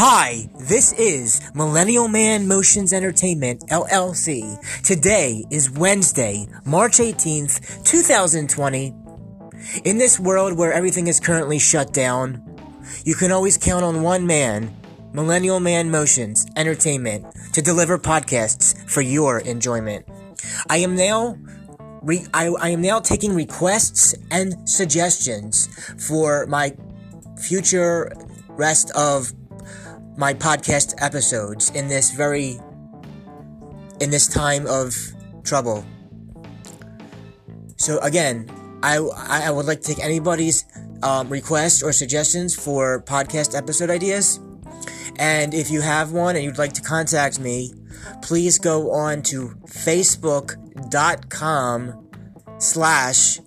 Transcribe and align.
Hi, 0.00 0.48
this 0.60 0.92
is 0.92 1.40
Millennial 1.56 2.06
Man 2.06 2.46
Motions 2.46 2.92
Entertainment 2.92 3.62
LLC. 3.68 4.56
Today 4.84 5.44
is 5.50 5.72
Wednesday, 5.72 6.46
March 6.64 6.98
18th, 6.98 7.82
2020. 7.82 8.94
In 9.82 9.98
this 9.98 10.20
world 10.20 10.56
where 10.56 10.72
everything 10.72 11.08
is 11.08 11.18
currently 11.18 11.58
shut 11.58 11.92
down, 11.92 12.40
you 13.04 13.16
can 13.16 13.32
always 13.32 13.58
count 13.58 13.84
on 13.84 14.02
one 14.02 14.24
man, 14.24 14.72
Millennial 15.12 15.58
Man 15.58 15.90
Motions 15.90 16.46
Entertainment, 16.54 17.26
to 17.54 17.60
deliver 17.60 17.98
podcasts 17.98 18.88
for 18.88 19.00
your 19.00 19.40
enjoyment. 19.40 20.06
I 20.70 20.76
am 20.76 20.94
now 20.94 21.36
re- 22.02 22.28
I, 22.32 22.54
I 22.60 22.68
am 22.68 22.82
now 22.82 23.00
taking 23.00 23.34
requests 23.34 24.14
and 24.30 24.68
suggestions 24.68 25.66
for 26.06 26.46
my 26.46 26.76
future 27.36 28.12
rest 28.50 28.92
of 28.92 29.32
my 30.18 30.34
podcast 30.34 30.94
episodes 30.98 31.70
in 31.70 31.88
this 31.88 32.10
very 32.10 32.58
in 34.00 34.10
this 34.10 34.26
time 34.26 34.66
of 34.66 34.94
trouble. 35.44 35.86
So 37.76 38.00
again, 38.00 38.50
I 38.82 38.96
I 38.96 39.50
would 39.50 39.66
like 39.66 39.80
to 39.82 39.94
take 39.94 40.04
anybody's 40.04 40.64
um, 41.02 41.28
requests 41.28 41.82
or 41.84 41.92
suggestions 41.92 42.54
for 42.56 43.00
podcast 43.02 43.56
episode 43.56 43.90
ideas. 43.90 44.40
And 45.20 45.54
if 45.54 45.70
you 45.70 45.80
have 45.80 46.12
one 46.12 46.34
and 46.34 46.44
you'd 46.44 46.58
like 46.58 46.74
to 46.74 46.82
contact 46.82 47.38
me, 47.40 47.72
please 48.20 48.58
go 48.58 48.90
on 48.90 49.22
to 49.22 49.50
facebook.com 49.66 50.56
slash 52.58 53.40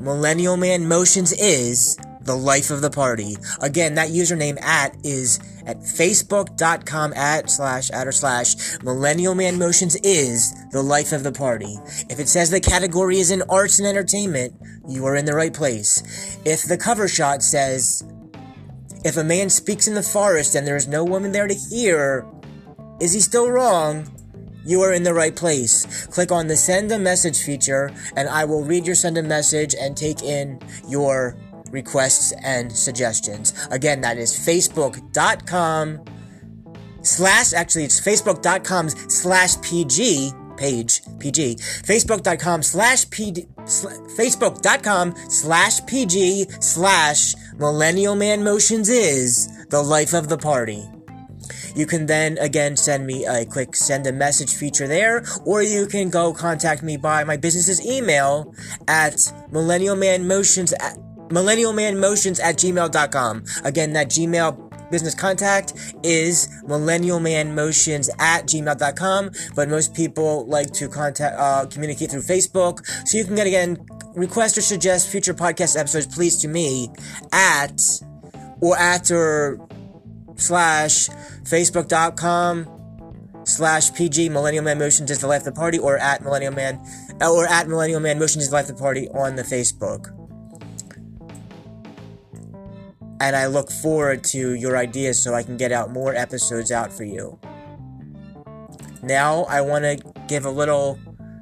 millennial 0.00 0.56
man 0.56 0.88
motions 0.88 1.32
is 1.32 1.96
the 2.24 2.36
life 2.36 2.70
of 2.70 2.82
the 2.82 2.90
party. 2.90 3.36
Again, 3.60 3.94
that 3.94 4.08
username 4.08 4.60
at 4.62 4.96
is 5.04 5.38
at 5.66 5.78
facebook.com 5.78 7.12
at 7.14 7.50
slash 7.50 7.90
at 7.90 8.06
or 8.06 8.12
slash 8.12 8.82
millennial 8.82 9.34
man 9.34 9.58
motions 9.58 9.96
is 9.96 10.54
the 10.72 10.82
life 10.82 11.12
of 11.12 11.22
the 11.22 11.32
party. 11.32 11.76
If 12.10 12.18
it 12.18 12.28
says 12.28 12.50
the 12.50 12.60
category 12.60 13.18
is 13.18 13.30
in 13.30 13.42
arts 13.48 13.78
and 13.78 13.88
entertainment, 13.88 14.54
you 14.88 15.04
are 15.06 15.16
in 15.16 15.24
the 15.24 15.34
right 15.34 15.54
place. 15.54 16.38
If 16.44 16.62
the 16.62 16.76
cover 16.76 17.08
shot 17.08 17.42
says, 17.42 18.02
if 19.04 19.16
a 19.16 19.24
man 19.24 19.50
speaks 19.50 19.86
in 19.86 19.94
the 19.94 20.02
forest 20.02 20.54
and 20.54 20.66
there 20.66 20.76
is 20.76 20.88
no 20.88 21.04
woman 21.04 21.32
there 21.32 21.46
to 21.46 21.54
hear, 21.54 22.26
is 23.00 23.12
he 23.12 23.20
still 23.20 23.50
wrong? 23.50 24.10
You 24.66 24.80
are 24.80 24.94
in 24.94 25.02
the 25.02 25.12
right 25.12 25.36
place. 25.36 26.06
Click 26.06 26.32
on 26.32 26.46
the 26.46 26.56
send 26.56 26.90
a 26.90 26.98
message 26.98 27.42
feature 27.42 27.90
and 28.16 28.30
I 28.30 28.46
will 28.46 28.64
read 28.64 28.86
your 28.86 28.94
send 28.94 29.18
a 29.18 29.22
message 29.22 29.74
and 29.78 29.94
take 29.94 30.22
in 30.22 30.58
your 30.88 31.36
requests 31.74 32.32
and 32.42 32.72
suggestions. 32.72 33.52
Again, 33.70 34.00
that 34.00 34.16
is 34.16 34.32
facebook.com 34.32 36.04
slash, 37.02 37.52
actually, 37.52 37.84
it's 37.84 38.00
facebook.com 38.00 38.88
slash 38.88 39.60
PG 39.60 40.32
page 40.56 41.02
PG. 41.18 41.56
Facebook.com 41.56 42.62
slash 42.62 43.10
PG. 43.10 43.46
Facebook.com 43.66 45.14
slash 45.28 45.84
PG 45.86 46.46
slash 46.60 47.34
Millennial 47.56 48.14
Man 48.14 48.44
Motions 48.44 48.88
is 48.88 49.66
the 49.68 49.82
life 49.82 50.14
of 50.14 50.28
the 50.28 50.38
party. 50.38 50.82
You 51.74 51.86
can 51.86 52.06
then 52.06 52.38
again 52.38 52.76
send 52.76 53.06
me 53.06 53.26
a 53.26 53.44
quick 53.44 53.74
send 53.74 54.06
a 54.06 54.12
message 54.12 54.54
feature 54.54 54.86
there, 54.86 55.24
or 55.44 55.62
you 55.62 55.86
can 55.86 56.08
go 56.08 56.32
contact 56.32 56.82
me 56.82 56.96
by 56.96 57.24
my 57.24 57.36
business's 57.36 57.84
email 57.84 58.54
at 58.86 59.14
millennialmanmotions 59.50 60.72
at 60.80 60.96
millennialmanmotions 61.28 62.42
at 62.42 62.56
gmail.com. 62.56 63.44
Again, 63.64 63.92
that 63.94 64.08
Gmail 64.08 64.90
business 64.90 65.14
contact 65.14 65.72
is 66.02 66.48
millennialmanmotions 66.66 68.08
at 68.20 68.46
gmail.com, 68.46 69.30
but 69.54 69.68
most 69.68 69.94
people 69.94 70.46
like 70.46 70.72
to 70.72 70.88
contact, 70.88 71.36
uh, 71.38 71.66
communicate 71.66 72.10
through 72.10 72.22
Facebook. 72.22 72.86
So 73.06 73.18
you 73.18 73.24
can 73.24 73.34
get 73.34 73.46
again, 73.46 73.84
request 74.14 74.58
or 74.58 74.60
suggest 74.60 75.08
future 75.08 75.34
podcast 75.34 75.78
episodes, 75.78 76.06
please 76.06 76.36
to 76.42 76.48
me 76.48 76.90
at, 77.32 77.80
or 78.60 78.76
at 78.78 79.10
or 79.10 79.66
slash 80.36 81.08
facebook.com 81.42 82.70
slash 83.44 83.92
PG 83.94 84.30
Millennial 84.30 84.64
Man 84.64 84.78
Motions 84.78 85.10
is 85.10 85.20
the 85.20 85.26
life 85.26 85.40
of 85.40 85.46
the 85.46 85.52
party 85.52 85.78
or 85.78 85.98
at 85.98 86.22
Millennial 86.22 86.52
Man 86.52 86.80
or 87.20 87.46
at 87.46 87.68
Millennial 87.68 88.00
Man 88.00 88.18
Motions 88.18 88.44
is 88.44 88.50
the 88.50 88.56
life 88.56 88.68
of 88.68 88.76
the 88.76 88.82
party 88.82 89.08
on 89.08 89.36
the 89.36 89.42
Facebook. 89.42 90.23
And 93.20 93.36
I 93.36 93.46
look 93.46 93.70
forward 93.70 94.24
to 94.24 94.54
your 94.54 94.76
ideas 94.76 95.22
so 95.22 95.34
I 95.34 95.42
can 95.42 95.56
get 95.56 95.72
out 95.72 95.90
more 95.92 96.14
episodes 96.14 96.72
out 96.72 96.92
for 96.92 97.04
you. 97.04 97.38
Now 99.02 99.44
I 99.44 99.60
want 99.60 99.84
to 99.84 99.96
give 100.28 100.44
a 100.44 100.50
little 100.50 100.98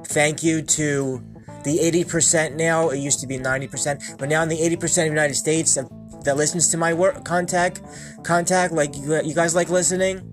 thank 0.06 0.42
you 0.42 0.62
to 0.62 1.22
the 1.64 1.78
80% 1.78 2.56
now. 2.56 2.90
It 2.90 2.98
used 2.98 3.20
to 3.20 3.26
be 3.26 3.38
90%, 3.38 4.18
but 4.18 4.28
now 4.28 4.42
in 4.42 4.48
the 4.48 4.58
80% 4.58 4.82
of 4.82 4.94
the 4.94 5.04
United 5.06 5.34
States 5.34 5.76
uh, 5.76 5.84
that 6.24 6.36
listens 6.36 6.68
to 6.68 6.76
my 6.76 6.92
work 6.92 7.24
contact 7.24 7.82
contact 8.22 8.72
like 8.72 8.96
you, 8.96 9.20
you 9.22 9.34
guys 9.34 9.54
like 9.54 9.68
listening 9.68 10.31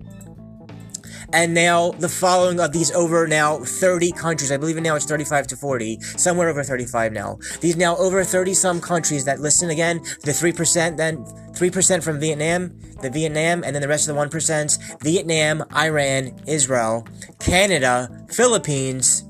and 1.32 1.54
now 1.54 1.92
the 1.92 2.08
following 2.08 2.60
of 2.60 2.72
these 2.72 2.90
over 2.92 3.26
now 3.26 3.58
30 3.58 4.12
countries. 4.12 4.50
I 4.50 4.56
believe 4.56 4.76
now 4.76 4.96
it's 4.96 5.04
35 5.04 5.46
to 5.48 5.56
40, 5.56 6.00
somewhere 6.00 6.48
over 6.48 6.62
35 6.62 7.12
now. 7.12 7.38
These 7.60 7.76
now 7.76 7.96
over 7.96 8.24
30 8.24 8.54
some 8.54 8.80
countries 8.80 9.24
that 9.24 9.40
listen 9.40 9.70
again. 9.70 9.98
The 10.22 10.32
3%, 10.32 10.96
then 10.96 11.18
3% 11.24 12.02
from 12.02 12.20
Vietnam, 12.20 12.78
the 13.00 13.10
Vietnam, 13.10 13.62
and 13.64 13.74
then 13.74 13.82
the 13.82 13.88
rest 13.88 14.08
of 14.08 14.14
the 14.14 14.20
1%, 14.20 15.02
Vietnam, 15.02 15.64
Iran, 15.74 16.40
Israel, 16.46 17.06
Canada, 17.38 18.08
Philippines, 18.28 19.24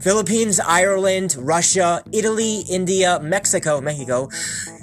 Philippines, 0.00 0.58
Ireland, 0.58 1.36
Russia, 1.38 2.02
Italy, 2.12 2.64
India, 2.68 3.20
Mexico, 3.22 3.80
Mexico, 3.80 4.28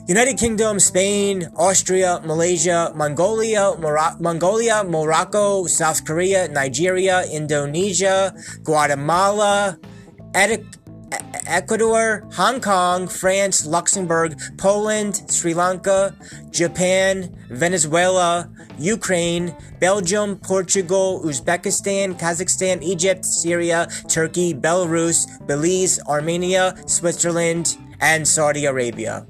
United 0.09 0.39
Kingdom, 0.39 0.79
Spain, 0.79 1.47
Austria, 1.55 2.19
Malaysia, 2.25 2.91
Mongolia, 2.95 3.75
Mongolia, 4.19 4.83
Morocco, 4.83 5.67
South 5.67 6.03
Korea, 6.03 6.47
Nigeria, 6.47 7.25
Indonesia, 7.31 8.33
Guatemala, 8.63 9.77
Ed- 10.33 10.65
Ecuador, 11.45 12.25
Hong 12.33 12.59
Kong, 12.59 13.07
France, 13.07 13.67
Luxembourg, 13.67 14.33
Poland, 14.57 15.29
Sri 15.29 15.53
Lanka, 15.53 16.15
Japan, 16.49 17.29
Venezuela, 17.51 18.49
Ukraine, 18.79 19.55
Belgium, 19.79 20.37
Portugal, 20.37 21.21
Uzbekistan, 21.23 22.17
Kazakhstan, 22.17 22.81
Egypt, 22.81 23.25
Syria, 23.25 23.87
Turkey, 24.07 24.55
Belarus, 24.55 25.29
Belize, 25.45 25.99
Armenia, 26.07 26.73
Switzerland, 26.87 27.77
and 28.01 28.27
Saudi 28.27 28.65
Arabia. 28.65 29.27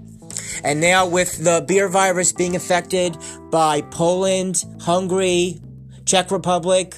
And 0.64 0.82
now, 0.82 1.08
with 1.08 1.44
the 1.44 1.64
beer 1.68 1.88
virus 1.88 2.32
being 2.32 2.56
affected 2.56 3.18
by 3.52 3.82
Poland, 3.82 4.66
Hungary, 4.82 5.60
Czech 6.06 6.32
Republic, 6.32 6.96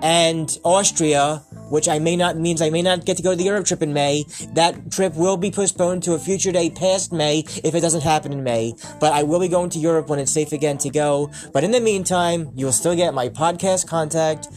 and 0.00 0.58
Austria, 0.62 1.42
which 1.70 1.88
I 1.88 1.98
may 1.98 2.16
not 2.16 2.36
means 2.36 2.62
I 2.62 2.70
may 2.70 2.82
not 2.82 3.04
get 3.04 3.16
to 3.16 3.22
go 3.22 3.30
to 3.30 3.36
the 3.36 3.44
Europe 3.44 3.66
trip 3.66 3.82
in 3.82 3.92
May. 3.92 4.24
That 4.52 4.92
trip 4.92 5.14
will 5.14 5.36
be 5.36 5.50
postponed 5.50 6.02
to 6.04 6.14
a 6.14 6.18
future 6.18 6.52
day 6.52 6.70
past 6.70 7.12
May 7.12 7.40
if 7.64 7.74
it 7.74 7.80
doesn't 7.80 8.02
happen 8.02 8.32
in 8.32 8.44
May. 8.44 8.74
But 9.00 9.12
I 9.12 9.22
will 9.22 9.40
be 9.40 9.48
going 9.48 9.70
to 9.70 9.78
Europe 9.78 10.08
when 10.08 10.18
it's 10.18 10.32
safe 10.32 10.52
again 10.52 10.78
to 10.78 10.90
go. 10.90 11.30
But 11.52 11.64
in 11.64 11.70
the 11.70 11.80
meantime, 11.80 12.50
you'll 12.54 12.72
still 12.72 12.94
get 12.94 13.14
my 13.14 13.28
podcast 13.28 13.88
contact 13.88 14.48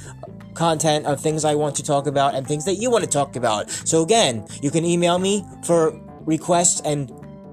content 0.54 1.06
of 1.06 1.22
things 1.22 1.46
I 1.46 1.56
want 1.56 1.76
to 1.78 1.84
talk 1.84 2.06
about 2.06 2.36
and 2.36 2.46
things 2.46 2.66
that 2.66 2.76
you 2.76 2.92
want 2.92 3.04
to 3.06 3.10
talk 3.10 3.36
about. 3.36 3.70
So 3.70 4.04
again, 4.04 4.46
you 4.62 4.72
can 4.72 4.84
email 4.84 5.18
me 5.18 5.46
for 5.64 5.98
requests 6.26 6.82
and 6.82 7.10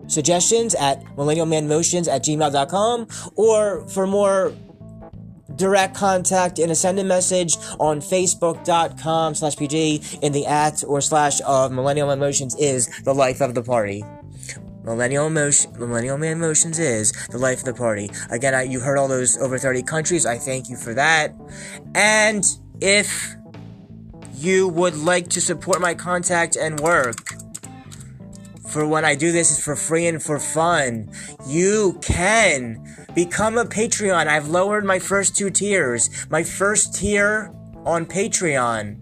suggestions 0.08 0.74
at 0.74 1.02
millennialmanmotions 1.16 2.08
at 2.08 2.22
gmail.com 2.22 3.06
or 3.36 3.86
for 3.88 4.06
more 4.06 4.52
direct 5.56 5.94
contact 5.94 6.58
in 6.58 6.70
a 6.70 6.74
send 6.74 6.98
a 6.98 7.04
message 7.04 7.56
on 7.80 8.00
facebook.com 8.00 9.34
slash 9.34 9.56
pg 9.56 10.02
in 10.20 10.32
the 10.32 10.44
at 10.46 10.84
or 10.86 11.00
slash 11.00 11.40
of 11.46 11.72
millennial 11.72 12.10
emotions 12.10 12.54
is 12.56 12.88
the 13.04 13.14
life 13.14 13.40
of 13.40 13.54
the 13.54 13.62
party 13.62 14.04
Millennial 14.86 15.26
Emotion, 15.26 15.72
Millennial 15.76 16.16
Man 16.16 16.38
Motions 16.38 16.78
is 16.78 17.10
the 17.26 17.38
life 17.38 17.58
of 17.58 17.64
the 17.64 17.74
party. 17.74 18.08
Again, 18.30 18.54
I, 18.54 18.62
you 18.62 18.78
heard 18.78 18.98
all 18.98 19.08
those 19.08 19.36
over 19.36 19.58
30 19.58 19.82
countries. 19.82 20.24
I 20.24 20.38
thank 20.38 20.70
you 20.70 20.76
for 20.76 20.94
that. 20.94 21.34
And 21.96 22.44
if 22.80 23.34
you 24.34 24.68
would 24.68 24.96
like 24.96 25.28
to 25.30 25.40
support 25.40 25.80
my 25.80 25.94
contact 25.94 26.54
and 26.54 26.78
work, 26.78 27.16
for 28.76 28.86
when 28.86 29.06
I 29.06 29.14
do 29.14 29.32
this 29.32 29.50
is 29.50 29.64
for 29.64 29.74
free 29.74 30.06
and 30.06 30.22
for 30.22 30.38
fun. 30.38 31.10
You 31.46 31.98
can 32.02 32.84
become 33.14 33.56
a 33.56 33.64
Patreon. 33.64 34.26
I've 34.26 34.48
lowered 34.48 34.84
my 34.84 34.98
first 34.98 35.34
two 35.34 35.48
tiers. 35.48 36.10
My 36.28 36.42
first 36.42 36.94
tier 36.94 37.50
on 37.86 38.04
Patreon. 38.04 38.98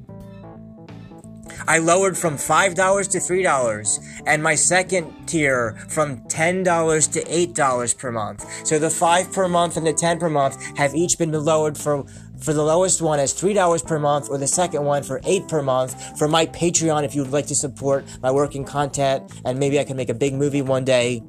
I 1.66 1.78
lowered 1.78 2.16
from 2.16 2.36
$5 2.36 3.10
to 3.10 3.18
$3 3.18 4.22
and 4.26 4.42
my 4.44 4.54
second 4.54 5.26
tier 5.26 5.76
from 5.88 6.20
$10 6.28 7.12
to 7.12 7.24
$8 7.24 7.98
per 7.98 8.12
month. 8.12 8.66
So 8.66 8.78
the 8.78 8.90
5 8.90 9.32
per 9.32 9.48
month 9.48 9.76
and 9.76 9.84
the 9.84 9.92
10 9.92 10.20
per 10.20 10.30
month 10.30 10.78
have 10.78 10.94
each 10.94 11.18
been 11.18 11.32
lowered 11.32 11.76
for 11.76 12.04
for 12.44 12.52
the 12.52 12.62
lowest 12.62 13.00
one 13.00 13.18
as 13.18 13.32
$3 13.32 13.86
per 13.86 13.98
month 13.98 14.28
or 14.28 14.38
the 14.38 14.46
second 14.46 14.84
one 14.84 15.02
for 15.02 15.20
8 15.24 15.48
per 15.48 15.62
month 15.62 16.18
for 16.18 16.28
my 16.28 16.46
Patreon 16.46 17.04
if 17.04 17.14
you 17.14 17.22
would 17.22 17.32
like 17.32 17.46
to 17.46 17.54
support 17.54 18.04
my 18.22 18.30
working 18.30 18.64
content 18.64 19.32
and 19.44 19.58
maybe 19.58 19.80
I 19.80 19.84
can 19.84 19.96
make 19.96 20.10
a 20.10 20.14
big 20.14 20.34
movie 20.34 20.62
one 20.62 20.84
day. 20.84 21.22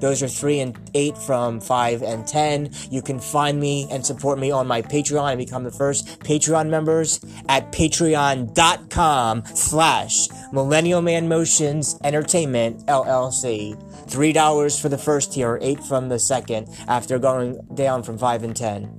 Those 0.00 0.22
are 0.22 0.28
3 0.28 0.60
and 0.60 0.90
8 0.94 1.18
from 1.18 1.60
5 1.60 2.02
and 2.02 2.26
10. 2.26 2.70
You 2.90 3.02
can 3.02 3.18
find 3.18 3.58
me 3.58 3.88
and 3.90 4.06
support 4.06 4.38
me 4.38 4.50
on 4.50 4.66
my 4.66 4.80
Patreon 4.80 5.30
and 5.30 5.38
become 5.38 5.64
the 5.64 5.72
first 5.72 6.20
Patreon 6.20 6.68
members 6.68 7.20
at 7.48 7.72
patreon.com 7.72 9.42
slash 9.54 10.28
Millennial 10.52 11.02
Man 11.02 11.28
Motions 11.28 11.98
Entertainment 12.04 12.86
LLC. 12.86 13.76
$3 14.06 14.80
for 14.80 14.88
the 14.88 14.98
first 14.98 15.32
tier, 15.32 15.58
8 15.60 15.82
from 15.82 16.08
the 16.08 16.18
second 16.18 16.68
after 16.86 17.18
going 17.18 17.58
down 17.74 18.04
from 18.04 18.18
5 18.18 18.44
and 18.44 18.56
10 18.56 18.97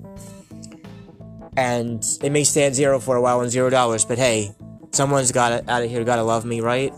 and 1.60 2.02
it 2.24 2.32
may 2.32 2.46
stay 2.46 2.64
at 2.64 2.74
zero 2.74 3.00
for 3.00 3.18
a 3.18 3.22
while 3.22 3.42
and 3.42 3.52
zero 3.52 3.70
dollars, 3.70 4.06
but 4.06 4.18
hey, 4.18 4.52
someone's 4.92 5.32
got 5.32 5.68
out 5.68 5.84
of 5.84 5.90
here, 5.90 6.04
gotta 6.06 6.24
love 6.24 6.46
me, 6.46 6.62
right? 6.62 6.94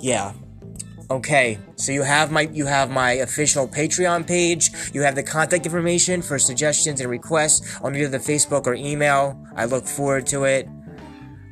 Yeah. 0.00 0.32
Okay, 1.10 1.58
so 1.76 1.92
you 1.92 2.02
have 2.02 2.30
my 2.30 2.42
you 2.42 2.66
have 2.66 2.88
my 2.90 3.12
official 3.12 3.68
Patreon 3.68 4.26
page. 4.26 4.70
You 4.94 5.02
have 5.02 5.16
the 5.16 5.22
contact 5.22 5.66
information 5.66 6.22
for 6.22 6.38
suggestions 6.38 7.00
and 7.00 7.10
requests 7.10 7.78
on 7.82 7.94
either 7.94 8.08
the 8.08 8.18
Facebook 8.18 8.66
or 8.66 8.74
email. 8.74 9.36
I 9.56 9.66
look 9.66 9.86
forward 9.86 10.26
to 10.28 10.44
it. 10.44 10.66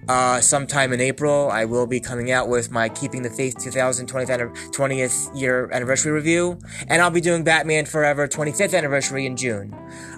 Uh, 0.08 0.40
sometime 0.40 0.94
in 0.94 1.02
April, 1.02 1.50
I 1.50 1.66
will 1.66 1.86
be 1.86 2.00
coming 2.00 2.30
out 2.30 2.48
with 2.48 2.70
my 2.70 2.88
Keeping 2.88 3.20
the 3.20 3.28
Faith 3.28 3.58
2020th, 3.58 4.72
20th 4.72 5.38
year 5.38 5.68
anniversary 5.70 6.12
review, 6.12 6.58
and 6.88 7.02
I'll 7.02 7.10
be 7.10 7.20
doing 7.20 7.44
Batman 7.44 7.84
Forever 7.84 8.26
25th 8.26 8.76
anniversary 8.76 9.26
in 9.26 9.36
June. 9.36 9.74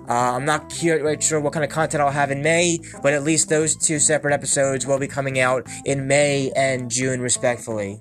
Uh, 0.09 0.13
I'm 0.13 0.45
not 0.45 0.73
quite 0.73 1.21
sure 1.21 1.41
what 1.41 1.53
kind 1.53 1.65
of 1.65 1.73
content 1.73 2.03
I'll 2.03 2.13
have 2.13 2.31
in 2.31 2.41
May, 2.41 2.79
but 3.03 3.15
at 3.15 3.25
least 3.25 3.49
those 3.49 3.75
two 3.75 3.99
separate 3.99 4.33
episodes 4.33 4.87
will 4.87 4.99
be 5.01 5.09
coming 5.09 5.41
out 5.41 5.67
in 5.85 6.07
May 6.07 6.53
and 6.55 6.89
June, 6.89 7.21
respectfully. 7.21 8.01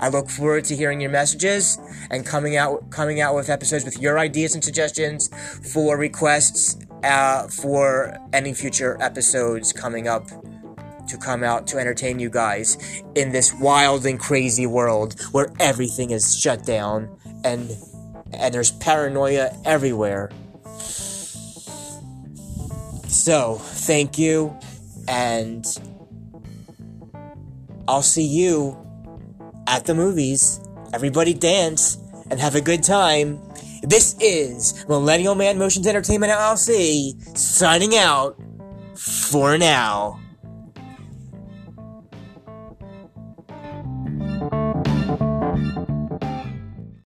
I 0.00 0.08
look 0.08 0.28
forward 0.28 0.64
to 0.66 0.76
hearing 0.76 1.00
your 1.00 1.10
messages 1.10 1.78
and 2.10 2.26
coming 2.26 2.56
out 2.56 2.90
coming 2.90 3.20
out 3.20 3.36
with 3.36 3.48
episodes 3.48 3.84
with 3.84 4.00
your 4.00 4.18
ideas 4.18 4.54
and 4.54 4.64
suggestions 4.64 5.30
for 5.72 5.96
requests 5.96 6.76
uh, 7.04 7.46
for 7.46 8.18
any 8.32 8.52
future 8.54 9.00
episodes 9.00 9.72
coming 9.72 10.08
up 10.08 10.28
to 11.08 11.16
come 11.16 11.42
out 11.42 11.66
to 11.68 11.78
entertain 11.78 12.18
you 12.18 12.30
guys 12.30 13.02
in 13.14 13.32
this 13.32 13.52
wild 13.54 14.06
and 14.06 14.18
crazy 14.18 14.66
world 14.66 15.20
where 15.32 15.52
everything 15.58 16.10
is 16.10 16.38
shut 16.38 16.64
down 16.64 17.08
and 17.44 17.70
and 18.32 18.52
there's 18.52 18.72
paranoia 18.72 19.50
everywhere. 19.64 20.30
So, 23.08 23.54
thank 23.56 24.18
you 24.18 24.54
and 25.08 25.64
I'll 27.88 28.02
see 28.02 28.26
you 28.26 28.76
at 29.66 29.86
the 29.86 29.94
movies. 29.94 30.60
Everybody 30.92 31.34
dance 31.34 31.98
and 32.30 32.38
have 32.38 32.54
a 32.54 32.60
good 32.60 32.82
time. 32.82 33.40
This 33.82 34.16
is 34.20 34.84
Millennial 34.88 35.34
Man 35.34 35.58
Motions 35.58 35.86
Entertainment 35.86 36.32
LLC 36.32 37.36
signing 37.36 37.96
out 37.96 38.38
for 38.94 39.56
now. 39.56 40.20